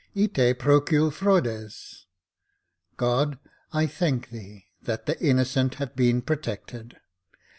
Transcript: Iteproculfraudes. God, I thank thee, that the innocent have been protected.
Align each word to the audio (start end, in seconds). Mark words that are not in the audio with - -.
Iteproculfraudes. 0.15 2.05
God, 2.97 3.37
I 3.71 3.85
thank 3.85 4.31
thee, 4.31 4.65
that 4.81 5.05
the 5.05 5.21
innocent 5.23 5.75
have 5.75 5.95
been 5.95 6.23
protected. 6.23 6.97